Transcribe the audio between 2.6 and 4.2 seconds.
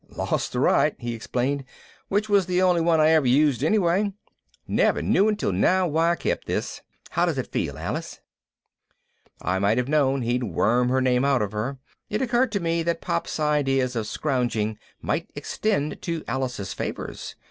one I ever used anyway.